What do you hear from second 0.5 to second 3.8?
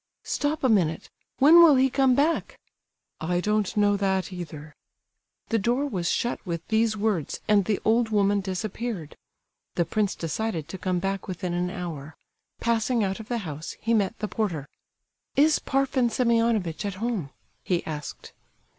a minute! When will he come back?" "I don't